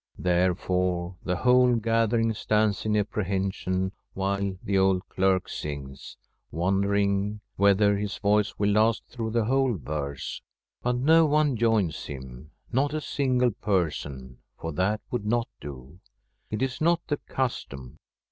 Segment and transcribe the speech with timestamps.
[0.17, 6.17] Therefore the whole gathering stands in apprehension while the old clerk sings,
[6.49, 10.41] wonder ing whether his voice will last througli the whole verse.
[10.81, 15.99] But no one joins him, not a smgle person, for that would not do;
[16.49, 17.97] it is not the custom.